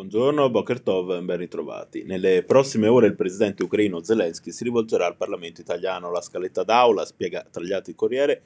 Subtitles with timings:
[0.00, 2.04] Buongiorno, Boker Tov, ben ritrovati.
[2.04, 6.10] Nelle prossime ore il presidente ucraino Zelensky si rivolgerà al Parlamento italiano.
[6.10, 8.40] La scaletta d'aula, spiega tra gli altri il Corriere,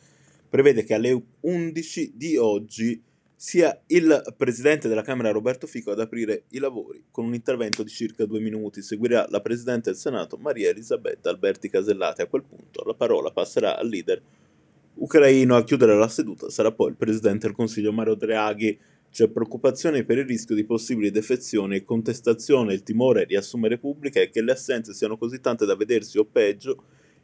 [0.48, 3.00] prevede che alle 11 di oggi
[3.36, 7.90] sia il presidente della Camera Roberto Fico ad aprire i lavori con un intervento di
[7.90, 8.82] circa due minuti.
[8.82, 12.20] Seguirà la presidente del Senato Maria Elisabetta Alberti Casellati.
[12.20, 14.20] A quel punto la parola passerà al leader
[14.94, 16.50] ucraino a chiudere la seduta.
[16.50, 18.76] Sarà poi il presidente del Consiglio Mario Draghi
[19.14, 24.20] c'è preoccupazione per il rischio di possibili defezioni e contestazione, il timore di assumere pubblica
[24.20, 26.82] è che le assenze siano così tante da vedersi o peggio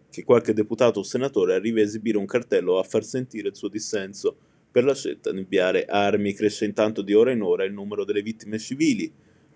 [0.08, 3.56] che qualche deputato o senatore arrivi a esibire un cartello o a far sentire il
[3.56, 4.36] suo dissenso
[4.70, 6.32] per la scelta di inviare armi.
[6.32, 9.12] Cresce intanto di ora in ora il numero delle vittime civili.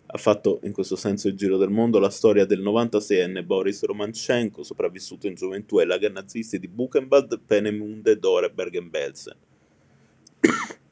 [0.07, 4.65] Ha fatto in questo senso il giro del mondo la storia del 96enne Boris Romanchenko,
[4.65, 9.37] sopravvissuto in gioventù ai lager nazisti di Buchenwald, Penemunde, Dore e Bergen-Belsen.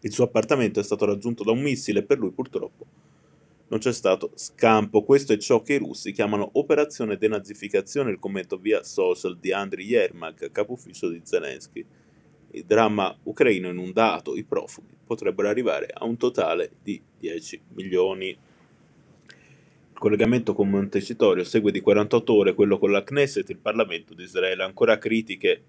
[0.04, 2.86] Il suo appartamento è stato raggiunto da un missile e per lui purtroppo
[3.72, 5.02] non c'è stato scampo.
[5.02, 9.86] Questo è ciò che i russi chiamano operazione denazificazione, il commento via social di Andriy
[9.86, 11.84] Yermak, capo ufficio di Zelensky.
[12.50, 18.28] Il dramma ucraino inondato, i profughi potrebbero arrivare a un totale di 10 milioni.
[18.28, 24.24] Il collegamento con Montecitorio segue di 48 ore quello con la Knesset, il Parlamento di
[24.24, 25.62] Israele, ancora critiche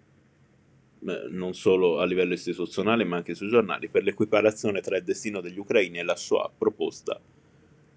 [1.29, 5.57] non solo a livello istituzionale ma anche sui giornali, per l'equiparazione tra il destino degli
[5.57, 7.19] ucraini e la Shoah proposta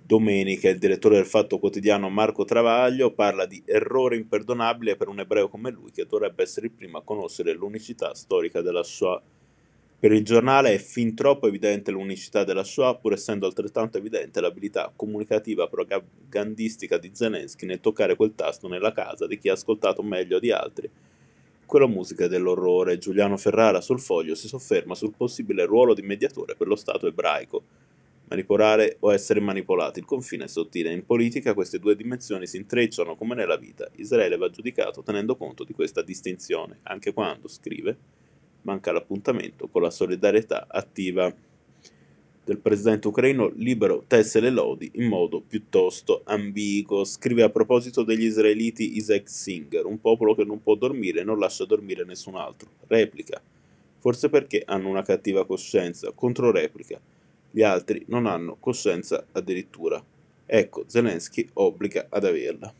[0.06, 0.68] domenica.
[0.68, 5.70] Il direttore del Fatto Quotidiano Marco Travaglio parla di errore imperdonabile per un ebreo come
[5.70, 9.20] lui che dovrebbe essere il primo a conoscere l'unicità storica della Shoah.
[9.98, 14.92] Per il giornale è fin troppo evidente l'unicità della Shoah, pur essendo altrettanto evidente l'abilità
[14.94, 20.38] comunicativa propagandistica di Zelensky nel toccare quel tasto nella casa di chi ha ascoltato meglio
[20.38, 20.88] di altri
[21.66, 26.68] quella musica dell'orrore, Giuliano Ferrara sul foglio si sofferma sul possibile ruolo di mediatore per
[26.68, 27.62] lo Stato ebraico.
[28.28, 30.92] Manipolare o essere manipolati, il confine è sottile.
[30.92, 33.88] In politica queste due dimensioni si intrecciano come nella vita.
[33.96, 37.96] Israele va giudicato tenendo conto di questa distinzione, anche quando, scrive,
[38.62, 41.32] manca l'appuntamento con la solidarietà attiva
[42.46, 47.02] del presidente ucraino libero tesse le lodi in modo piuttosto ambiguo.
[47.02, 51.40] Scrive a proposito degli israeliti Isaac Singer, un popolo che non può dormire e non
[51.40, 52.68] lascia dormire nessun altro.
[52.86, 53.42] Replica.
[53.98, 57.00] Forse perché hanno una cattiva coscienza, controreplica.
[57.50, 60.00] Gli altri non hanno coscienza addirittura.
[60.46, 62.72] Ecco, Zelensky obbliga ad averla.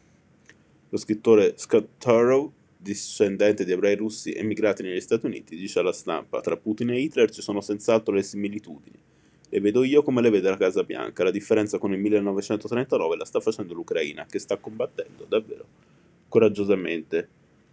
[0.90, 6.40] Lo scrittore Scott Turrow, discendente di ebrei russi emigrati negli Stati Uniti, dice alla stampa:
[6.40, 9.14] Tra Putin e Hitler ci sono senz'altro le similitudini
[9.48, 11.24] le vedo io come le vede la Casa Bianca.
[11.24, 15.64] La differenza con il 1939 la sta facendo l'Ucraina, che sta combattendo davvero
[16.28, 17.28] coraggiosamente.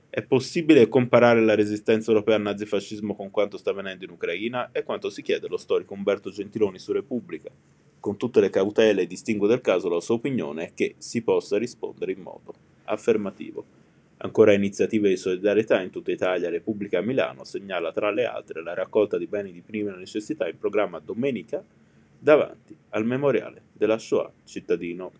[0.10, 4.84] È possibile comparare la resistenza europea al nazifascismo con quanto sta avvenendo in Ucraina e
[4.84, 7.50] quanto si chiede lo storico Umberto Gentiloni su Repubblica.
[8.00, 11.58] Con tutte le cautele e distinguo del caso, la sua opinione è che si possa
[11.58, 12.54] rispondere in modo
[12.84, 13.83] affermativo.
[14.24, 19.18] Ancora iniziative di solidarietà in tutta Italia, Repubblica Milano segnala tra le altre la raccolta
[19.18, 21.62] di beni di prima necessità in programma domenica
[22.20, 25.12] davanti al memoriale della Shoah cittadino.